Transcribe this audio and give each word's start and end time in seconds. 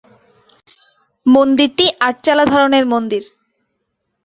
মন্দিরটি 1.25 1.85
‘আট-চালা’ 1.99 2.45
ধরনের 2.45 2.85
মন্দির। 2.85 3.23